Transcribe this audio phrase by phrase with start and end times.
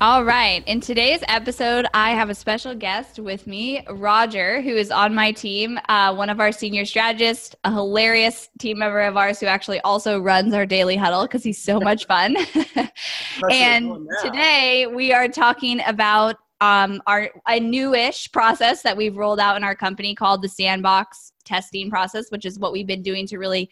[0.00, 0.62] All right.
[0.68, 5.32] In today's episode, I have a special guest with me, Roger, who is on my
[5.32, 9.80] team, uh, one of our senior strategists, a hilarious team member of ours who actually
[9.80, 12.36] also runs our daily huddle because he's so much fun.
[13.50, 19.56] and today we are talking about um, our a newish process that we've rolled out
[19.56, 23.38] in our company called the sandbox testing process, which is what we've been doing to
[23.38, 23.68] really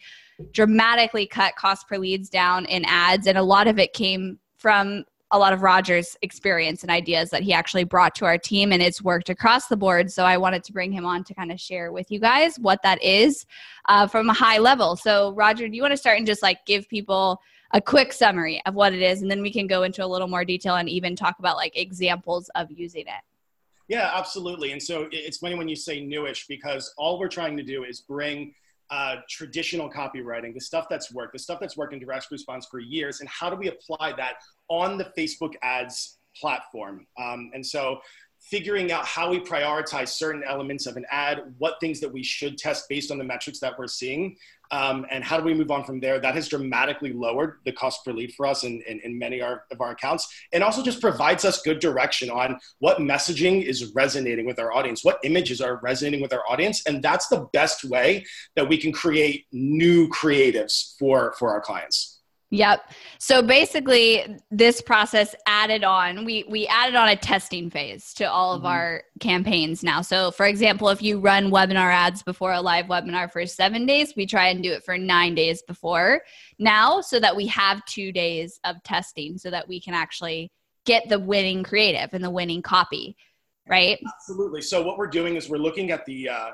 [0.51, 3.27] dramatically cut cost per leads down in ads.
[3.27, 7.43] And a lot of it came from a lot of Roger's experience and ideas that
[7.43, 10.11] he actually brought to our team, and it's worked across the board.
[10.11, 12.81] So I wanted to bring him on to kind of share with you guys what
[12.83, 13.45] that is
[13.89, 14.95] uh, from a high level.
[14.95, 17.41] So, Roger, do you want to start and just like give people
[17.73, 20.29] a quick summary of what it is, and then we can go into a little
[20.29, 23.23] more detail and even talk about like examples of using it?
[23.89, 24.71] Yeah, absolutely.
[24.71, 28.01] And so it's funny when you say newish because all we're trying to do is
[28.01, 28.53] bring
[28.89, 32.79] uh, traditional copywriting, the stuff that's worked, the stuff that's worked in direct response for
[32.79, 34.35] years, and how do we apply that
[34.69, 37.05] on the Facebook ads platform?
[37.19, 37.99] Um, and so
[38.49, 42.57] figuring out how we prioritize certain elements of an ad, what things that we should
[42.57, 44.37] test based on the metrics that we're seeing,
[44.71, 46.19] um, and how do we move on from there?
[46.19, 49.47] That has dramatically lowered the cost per lead for us in, in, in many of
[49.47, 53.93] our, of our accounts, and also just provides us good direction on what messaging is
[53.93, 57.85] resonating with our audience, what images are resonating with our audience, and that's the best
[57.85, 62.16] way that we can create new creatives for for our clients.
[62.49, 62.93] Yep.
[63.19, 68.53] So basically this process added on we we added on a testing phase to all
[68.53, 68.67] of mm-hmm.
[68.67, 70.01] our campaigns now.
[70.01, 74.13] So for example, if you run webinar ads before a live webinar for 7 days,
[74.15, 76.21] we try and do it for 9 days before
[76.57, 80.49] now so that we have 2 days of testing so that we can actually
[80.85, 83.17] get the winning creative and the winning copy,
[83.67, 83.99] right?
[84.15, 84.61] Absolutely.
[84.61, 86.51] So what we're doing is we're looking at the uh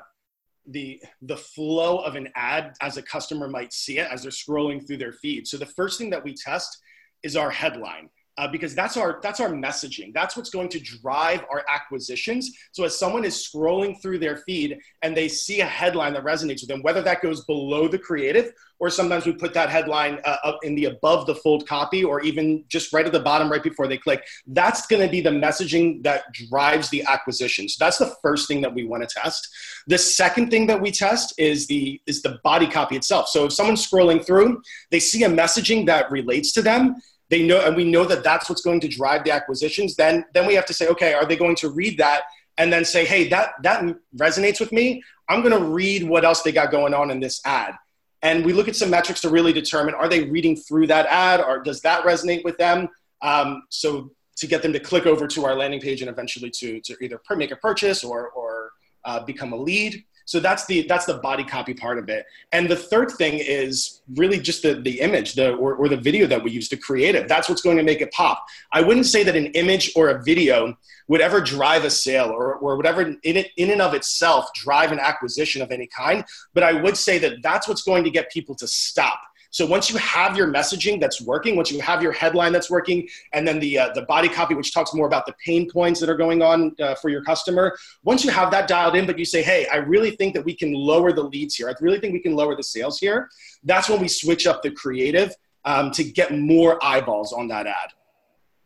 [0.66, 4.86] the the flow of an ad as a customer might see it as they're scrolling
[4.86, 5.46] through their feed.
[5.46, 6.78] So the first thing that we test
[7.22, 10.12] is our headline uh, because that's our that's our messaging.
[10.12, 12.50] That's what's going to drive our acquisitions.
[12.72, 16.60] So as someone is scrolling through their feed and they see a headline that resonates
[16.60, 20.36] with them whether that goes below the creative or sometimes we put that headline uh,
[20.42, 23.62] up in the above the fold copy or even just right at the bottom right
[23.62, 27.68] before they click that's going to be the messaging that drives the acquisition.
[27.68, 29.48] So that's the first thing that we want to test.
[29.86, 33.28] The second thing that we test is the is the body copy itself.
[33.28, 36.96] So if someone's scrolling through they see a messaging that relates to them
[37.30, 40.46] they know and we know that that's what's going to drive the acquisitions then then
[40.46, 42.22] we have to say okay are they going to read that
[42.58, 43.84] and then say hey that that
[44.16, 45.02] resonates with me.
[45.28, 47.74] I'm going to read what else they got going on in this ad.
[48.22, 51.40] And we look at some metrics to really determine are they reading through that ad
[51.40, 52.88] or does that resonate with them?
[53.22, 56.80] Um, so to get them to click over to our landing page and eventually to,
[56.80, 58.70] to either make a purchase or, or
[59.04, 62.26] uh, become a lead so that's the that's the body copy part of it.
[62.52, 66.26] And the third thing is really just the the image, the or, or the video
[66.26, 67.28] that we use to create it.
[67.28, 68.44] That's what's going to make it pop.
[68.72, 70.76] I wouldn't say that an image or a video
[71.08, 74.92] would ever drive a sale or, or whatever in it in and of itself drive
[74.92, 76.24] an acquisition of any kind.
[76.54, 79.20] But I would say that that's what's going to get people to stop
[79.54, 83.08] so once you have your messaging that's working, once you have your headline that's working,
[83.32, 86.10] and then the uh, the body copy, which talks more about the pain points that
[86.10, 89.24] are going on uh, for your customer, once you have that dialed in, but you
[89.24, 91.68] say, hey, I really think that we can lower the leads here.
[91.68, 93.30] I really think we can lower the sales here.
[93.62, 95.32] That's when we switch up the creative
[95.64, 97.92] um, to get more eyeballs on that ad.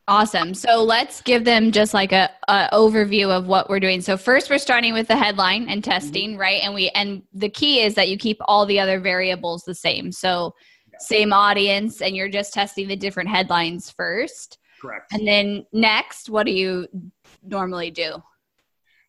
[0.09, 0.55] Awesome.
[0.55, 4.01] So let's give them just like a, a, overview of what we're doing.
[4.01, 6.41] So first, we're starting with the headline and testing, mm-hmm.
[6.41, 6.63] right?
[6.63, 10.11] And we and the key is that you keep all the other variables the same.
[10.11, 10.55] So
[11.01, 14.59] same audience and you're just testing the different headlines first.
[14.81, 15.13] Correct.
[15.13, 16.87] And then next, what do you
[17.43, 18.23] normally do?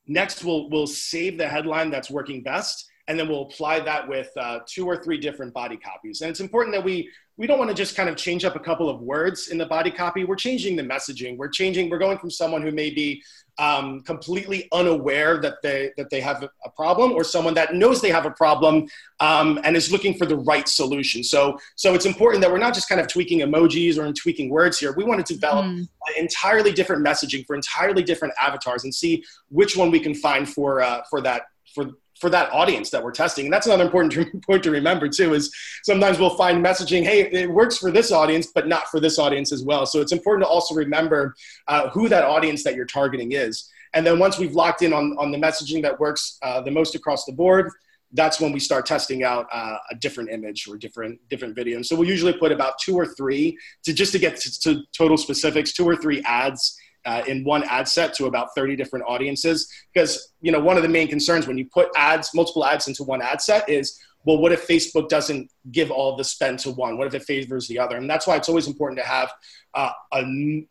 [0.08, 4.30] Next, we'll, we'll save the headline that's working best and then we'll apply that with
[4.38, 6.22] uh, two or three different body copies.
[6.22, 7.10] And it's important that we
[7.40, 9.66] we don't want to just kind of change up a couple of words in the
[9.66, 10.26] body copy.
[10.26, 11.38] We're changing the messaging.
[11.38, 11.90] We're changing.
[11.90, 13.24] We're going from someone who may be
[13.58, 18.12] um, completely unaware that they that they have a problem, or someone that knows they
[18.12, 18.90] have a problem
[19.22, 21.24] um, and is looking for the right solution.
[21.24, 24.78] So, so it's important that we're not just kind of tweaking emojis or tweaking words
[24.78, 24.94] here.
[24.94, 25.88] We want to develop mm.
[26.18, 30.82] entirely different messaging for entirely different avatars and see which one we can find for
[30.82, 31.44] uh, for that
[31.74, 33.46] for for that audience that we're testing.
[33.46, 37.50] And that's another important point to remember too, is sometimes we'll find messaging, hey, it
[37.50, 39.86] works for this audience, but not for this audience as well.
[39.86, 41.34] So it's important to also remember
[41.68, 43.70] uh, who that audience that you're targeting is.
[43.94, 46.96] And then once we've locked in on, on the messaging that works uh, the most
[46.96, 47.72] across the board,
[48.14, 51.76] that's when we start testing out uh, a different image or different different video.
[51.76, 54.82] And so we'll usually put about two or three to just to get to, to
[54.98, 56.76] total specifics, two or three ads
[57.06, 59.72] uh, in one ad set to about 30 different audiences.
[59.94, 63.04] Because you know one of the main concerns when you put ads multiple ads into
[63.04, 66.98] one ad set is well what if facebook doesn't give all the spend to one?
[66.98, 67.98] What if it favors the other?
[67.98, 69.32] And that's why it's always important to have
[69.74, 70.66] uh, a,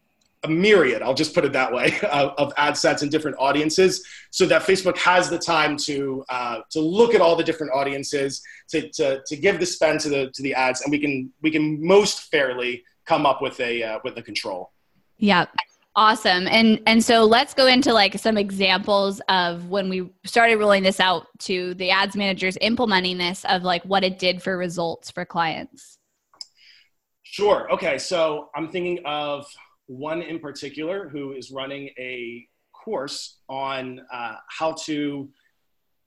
[0.44, 4.06] a myriad i'll just put it that way of, of, ad sets and different audiences
[4.30, 8.40] so that facebook has the time to uh, to look at all the different audiences
[8.68, 11.50] to, to, to give the spend to the to the ads and we can we
[11.50, 14.70] can most fairly come up with a uh, with a control.
[15.16, 15.46] Yeah
[15.96, 16.46] Awesome.
[16.46, 21.00] And and so let's go into like some examples of when we started rolling this
[21.00, 25.24] out to the ads managers implementing this of like what it did for results for
[25.24, 25.98] clients.
[27.24, 27.70] Sure.
[27.72, 27.98] Okay.
[27.98, 29.46] So I'm thinking of
[29.86, 35.28] one in particular who is running a course on uh, how to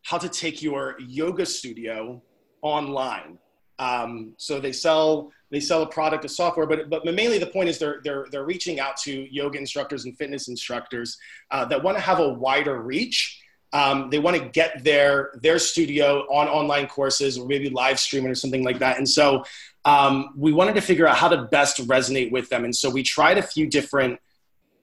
[0.03, 2.21] how to take your yoga studio
[2.61, 3.37] online.
[3.81, 7.67] Um, so they sell they sell a product, a software, but but mainly the point
[7.67, 11.17] is they're they're they're reaching out to yoga instructors and fitness instructors
[11.49, 13.41] uh, that want to have a wider reach.
[13.73, 18.29] Um, they want to get their their studio on online courses or maybe live streaming
[18.29, 18.99] or something like that.
[18.99, 19.43] And so
[19.83, 22.65] um, we wanted to figure out how to best resonate with them.
[22.65, 24.19] And so we tried a few different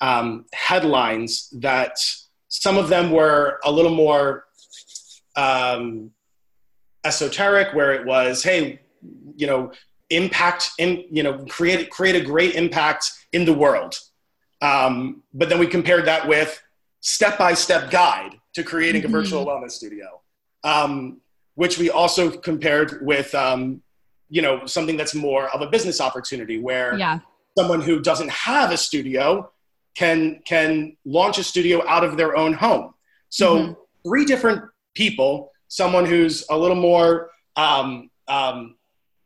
[0.00, 1.99] um, headlines that
[2.49, 4.47] some of them were a little more
[5.37, 6.11] um,
[7.05, 8.81] esoteric, where it was, hey,
[9.37, 9.73] you know,
[10.11, 13.99] impact in, you know, create, create a great impact in the world.
[14.62, 16.61] Um, but then we compared that with
[17.00, 19.15] step-by-step guide to creating mm-hmm.
[19.15, 20.21] a virtual wellness studio,
[20.65, 21.21] um,
[21.55, 23.83] which we also compared with, um,
[24.31, 27.21] you know, something that's more of a business opportunity where yeah.
[27.56, 29.50] someone who doesn't have a studio
[29.95, 32.95] can, can launch a studio out of their own home.
[33.29, 33.73] So mm-hmm.
[34.09, 34.62] three different
[34.95, 38.77] people, someone who's a little more um, um,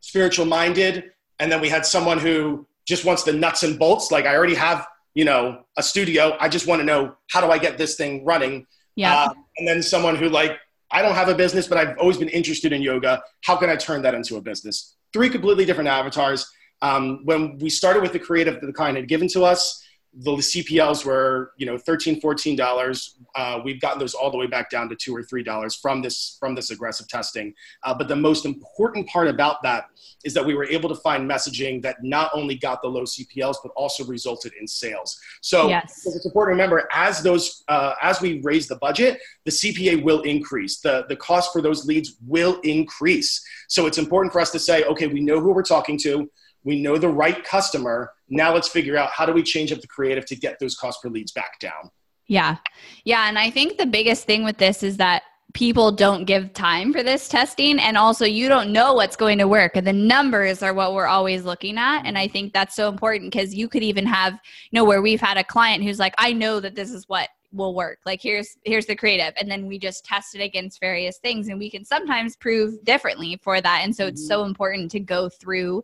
[0.03, 4.11] spiritual minded, and then we had someone who just wants the nuts and bolts.
[4.11, 6.35] Like I already have, you know, a studio.
[6.41, 8.67] I just want to know how do I get this thing running.
[8.95, 9.15] Yeah.
[9.15, 10.59] Uh, and then someone who like
[10.91, 13.23] I don't have a business, but I've always been interested in yoga.
[13.45, 14.95] How can I turn that into a business?
[15.13, 16.51] Three completely different avatars.
[16.81, 19.81] Um, when we started with the creative that the client had given to us,
[20.15, 23.15] the CPLs were, you know, 13, 14 dollars.
[23.35, 26.01] Uh, we've gotten those all the way back down to two or three dollars from
[26.01, 27.53] this from this aggressive testing.
[27.83, 29.85] Uh, but the most important part about that
[30.23, 33.55] is that we were able to find messaging that not only got the low CPLs
[33.63, 35.19] but also resulted in sales.
[35.41, 36.05] So yes.
[36.05, 40.21] it's important to remember as those uh, as we raise the budget, the CPA will
[40.21, 40.79] increase.
[40.79, 43.43] the The cost for those leads will increase.
[43.67, 46.29] So it's important for us to say, okay, we know who we're talking to
[46.63, 48.13] we know the right customer.
[48.29, 51.01] Now let's figure out how do we change up the creative to get those cost
[51.01, 51.91] per leads back down.
[52.27, 52.57] Yeah.
[53.03, 53.27] Yeah.
[53.27, 57.03] And I think the biggest thing with this is that people don't give time for
[57.03, 60.73] this testing and also you don't know what's going to work and the numbers are
[60.73, 64.05] what we're always looking at and i think that's so important because you could even
[64.05, 64.39] have you
[64.79, 67.75] know where we've had a client who's like i know that this is what will
[67.75, 71.49] work like here's here's the creative and then we just test it against various things
[71.49, 74.49] and we can sometimes prove differently for that and so it's so mm-hmm.
[74.49, 75.83] important to go through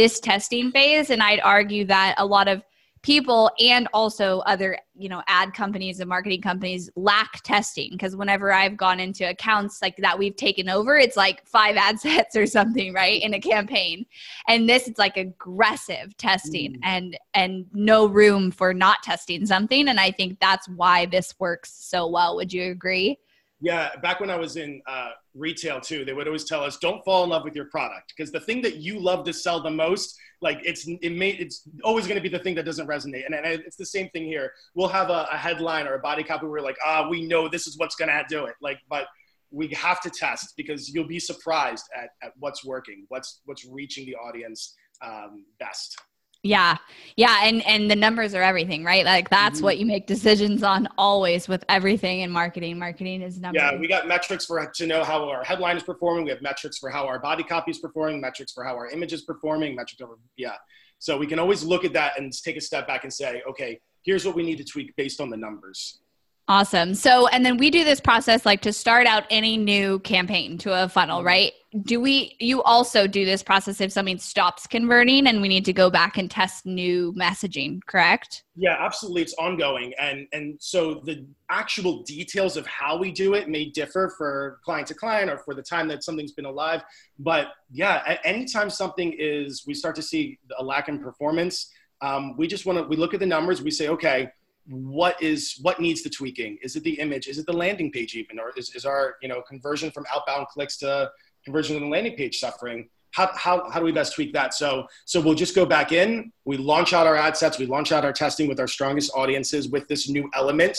[0.00, 2.62] this testing phase and i'd argue that a lot of
[3.02, 8.50] people and also other you know ad companies and marketing companies lack testing because whenever
[8.50, 12.46] i've gone into accounts like that we've taken over it's like five ad sets or
[12.46, 14.06] something right in a campaign.
[14.48, 16.80] And this it's like aggressive testing mm.
[16.82, 21.74] and and no room for not testing something and i think that's why this works
[21.74, 22.36] so well.
[22.36, 23.18] Would you agree
[23.60, 27.04] yeah, back when I was in uh, retail too, they would always tell us, "Don't
[27.04, 29.70] fall in love with your product," because the thing that you love to sell the
[29.70, 33.26] most, like it's it may it's always going to be the thing that doesn't resonate.
[33.26, 34.52] And, and it's the same thing here.
[34.74, 37.48] We'll have a, a headline or a body copy where we're like, "Ah, we know
[37.48, 39.06] this is what's going to do it," like, but
[39.50, 44.06] we have to test because you'll be surprised at, at what's working, what's what's reaching
[44.06, 46.00] the audience um, best.
[46.42, 46.78] Yeah.
[47.16, 49.04] Yeah, and and the numbers are everything, right?
[49.04, 49.64] Like that's mm-hmm.
[49.64, 52.78] what you make decisions on always with everything in marketing.
[52.78, 53.60] Marketing is numbers.
[53.60, 56.24] Yeah, we got metrics for to know how our headline is performing.
[56.24, 59.12] We have metrics for how our body copy is performing, metrics for how our image
[59.12, 60.54] is performing, metrics over yeah.
[60.98, 63.80] So we can always look at that and take a step back and say, okay,
[64.02, 66.00] here's what we need to tweak based on the numbers.
[66.48, 66.94] Awesome.
[66.94, 70.84] So, and then we do this process like to start out any new campaign to
[70.84, 71.26] a funnel, mm-hmm.
[71.26, 71.52] right?
[71.84, 75.72] Do we, you also do this process if something stops converting and we need to
[75.72, 78.42] go back and test new messaging, correct?
[78.56, 79.22] Yeah, absolutely.
[79.22, 79.94] It's ongoing.
[80.00, 84.88] And, and so the actual details of how we do it may differ for client
[84.88, 86.82] to client or for the time that something's been alive.
[87.20, 91.70] But yeah, anytime something is, we start to see a lack in performance,
[92.02, 94.32] um, we just want to, we look at the numbers, we say, okay,
[94.66, 98.14] what is what needs the tweaking is it the image is it the landing page
[98.14, 101.10] even or is, is our you know conversion from outbound clicks to
[101.44, 104.54] conversion the landing page suffering how, how, how do we best tweak that?
[104.54, 106.32] So so we'll just go back in.
[106.44, 107.58] We launch out our ad sets.
[107.58, 110.78] We launch out our testing with our strongest audiences with this new element.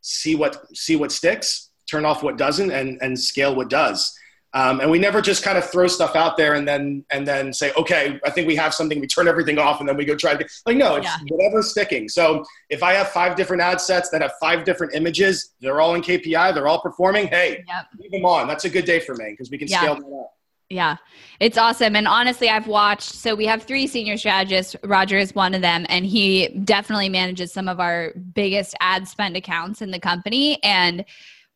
[0.00, 4.16] See what see what sticks turn off what doesn't and and scale what does
[4.54, 7.52] um, and we never just kind of throw stuff out there and then and then
[7.52, 9.00] say, okay, I think we have something.
[9.00, 11.16] We turn everything off and then we go try to like no, it's yeah.
[11.28, 12.08] whatever's sticking.
[12.08, 15.94] So if I have five different ad sets that have five different images, they're all
[15.94, 17.28] in KPI, they're all performing.
[17.28, 17.86] Hey, yep.
[17.98, 18.46] leave them on.
[18.46, 19.80] That's a good day for me because we can yeah.
[19.80, 20.34] scale that up.
[20.68, 20.96] Yeah,
[21.38, 21.96] it's awesome.
[21.96, 24.74] And honestly, I've watched, so we have three senior strategists.
[24.82, 29.36] Roger is one of them, and he definitely manages some of our biggest ad spend
[29.36, 30.62] accounts in the company.
[30.62, 31.04] And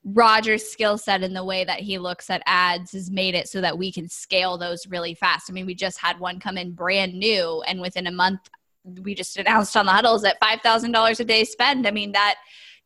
[0.06, 3.60] Roger's skill set and the way that he looks at ads has made it so
[3.60, 5.50] that we can scale those really fast.
[5.50, 8.40] I mean, we just had one come in brand new, and within a month,
[9.02, 11.88] we just announced on the huddles at $5,000 a day spend.
[11.88, 12.36] I mean, that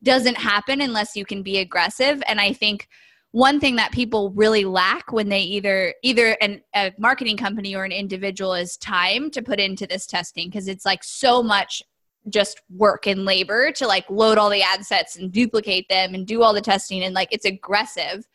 [0.02, 2.22] doesn't happen unless you can be aggressive.
[2.26, 2.88] And I think
[3.32, 7.84] one thing that people really lack when they either either an, a marketing company or
[7.84, 11.82] an individual is time to put into this testing because it's like so much
[12.30, 16.26] just work and labor to like load all the ad sets and duplicate them and
[16.26, 18.26] do all the testing and like it's aggressive.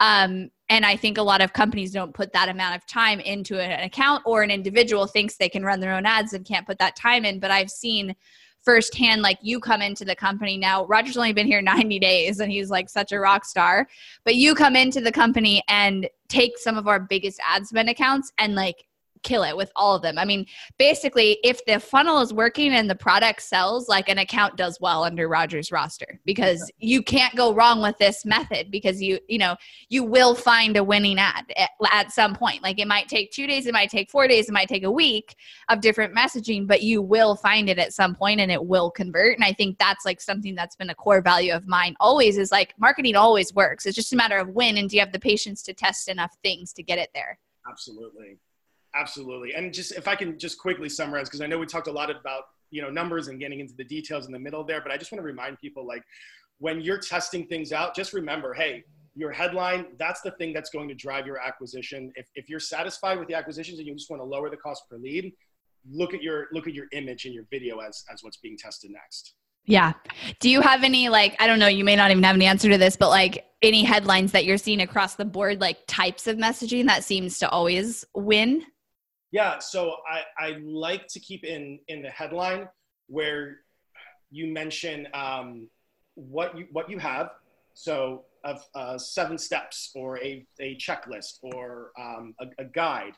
[0.00, 3.60] Um, and i think a lot of companies don't put that amount of time into
[3.60, 6.78] an account or an individual thinks they can run their own ads and can't put
[6.78, 8.16] that time in but i've seen
[8.64, 12.50] firsthand like you come into the company now roger's only been here 90 days and
[12.50, 13.86] he's like such a rock star
[14.24, 18.32] but you come into the company and take some of our biggest ad spend accounts
[18.38, 18.86] and like
[19.22, 20.18] kill it with all of them.
[20.18, 20.46] I mean,
[20.78, 25.04] basically, if the funnel is working and the product sells, like an account does well
[25.04, 29.56] under Rogers roster because you can't go wrong with this method because you, you know,
[29.88, 32.62] you will find a winning ad at, at some point.
[32.62, 34.90] Like it might take two days, it might take four days, it might take a
[34.90, 35.36] week
[35.68, 39.36] of different messaging, but you will find it at some point and it will convert.
[39.36, 42.52] And I think that's like something that's been a core value of mine always is
[42.52, 43.86] like marketing always works.
[43.86, 46.36] It's just a matter of when and do you have the patience to test enough
[46.42, 47.38] things to get it there.
[47.68, 48.38] Absolutely.
[48.94, 49.54] Absolutely.
[49.54, 52.10] And just if I can just quickly summarize, because I know we talked a lot
[52.10, 54.96] about, you know, numbers and getting into the details in the middle there, but I
[54.96, 56.02] just want to remind people like
[56.58, 58.84] when you're testing things out, just remember, hey,
[59.14, 62.12] your headline, that's the thing that's going to drive your acquisition.
[62.16, 64.84] If, if you're satisfied with the acquisitions and you just want to lower the cost
[64.88, 65.32] per lead,
[65.90, 68.90] look at your look at your image and your video as as what's being tested
[68.90, 69.34] next.
[69.64, 69.92] Yeah.
[70.40, 72.68] Do you have any like I don't know, you may not even have an answer
[72.70, 76.36] to this, but like any headlines that you're seeing across the board like types of
[76.36, 78.64] messaging that seems to always win?
[79.32, 82.68] Yeah, so I, I like to keep in in the headline
[83.08, 83.60] where
[84.30, 85.68] you mention um,
[86.14, 87.30] what you what you have.
[87.74, 93.14] So of uh, seven steps or a, a checklist or um, a, a, guide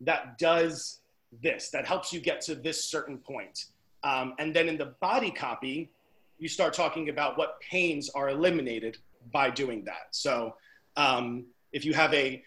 [0.00, 1.00] that does
[1.42, 3.66] this that helps you get to this certain point.
[4.04, 5.90] Um, and then in the body copy,
[6.38, 8.96] you start talking about what pains are eliminated
[9.32, 10.08] by doing that.
[10.12, 10.54] So
[10.96, 12.42] um, if you have a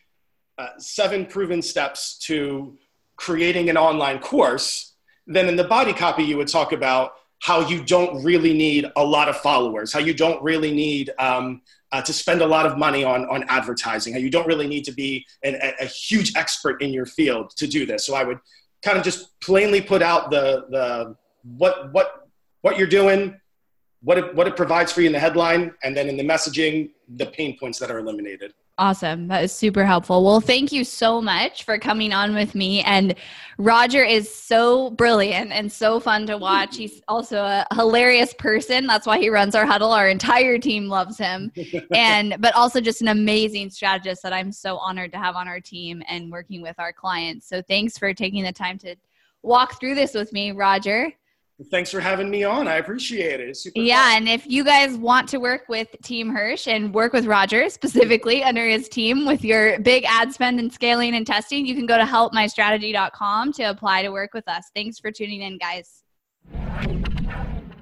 [0.57, 2.77] uh, seven proven steps to
[3.23, 4.95] creating an online course,
[5.27, 9.03] then in the body copy, you would talk about how you don't really need a
[9.03, 11.61] lot of followers, how you don't really need um,
[11.93, 14.83] uh, to spend a lot of money on, on advertising, how you don't really need
[14.83, 18.05] to be an, a, a, huge expert in your field to do this.
[18.05, 18.39] So I would
[18.81, 22.27] kind of just plainly put out the, the what, what,
[22.61, 23.39] what you're doing,
[24.01, 26.91] what it, what it provides for you in the headline, and then in the messaging,
[27.15, 28.53] the pain points that are eliminated.
[28.79, 29.27] Awesome.
[29.27, 30.23] That is super helpful.
[30.25, 32.81] Well, thank you so much for coming on with me.
[32.81, 33.13] And
[33.59, 36.77] Roger is so brilliant and so fun to watch.
[36.77, 38.87] He's also a hilarious person.
[38.87, 39.91] That's why he runs our huddle.
[39.91, 41.51] Our entire team loves him.
[41.93, 45.59] And but also just an amazing strategist that I'm so honored to have on our
[45.59, 47.47] team and working with our clients.
[47.47, 48.95] So thanks for taking the time to
[49.43, 51.13] walk through this with me, Roger.
[51.69, 52.67] Thanks for having me on.
[52.67, 53.57] I appreciate it.
[53.75, 54.17] yeah, fun.
[54.17, 58.43] and if you guys want to work with Team Hirsch and work with Roger specifically
[58.43, 61.97] under his team with your big ad spend and scaling and testing, you can go
[61.97, 64.71] to helpmystrategy.com to apply to work with us.
[64.75, 66.03] Thanks for tuning in, guys.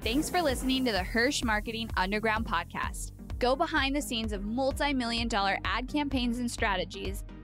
[0.02, 3.12] Thanks for listening to the Hirsch Marketing Underground podcast.
[3.38, 7.24] Go behind the scenes of multi million dollar ad campaigns and strategies